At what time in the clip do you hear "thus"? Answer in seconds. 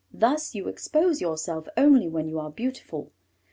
0.11-0.55